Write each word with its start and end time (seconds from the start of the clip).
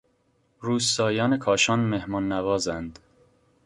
روستائیان 0.59 1.37
کاشان 1.37 1.79
مهمان 1.79 2.31
نوازند. 2.31 2.99